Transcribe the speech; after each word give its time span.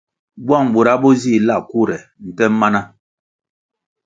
Bwang 0.45 0.67
bura 0.73 0.93
bo 1.01 1.09
zih 1.21 1.41
la 1.47 1.55
kure 1.69 1.97
nte 2.27 2.45
mana. 2.59 2.81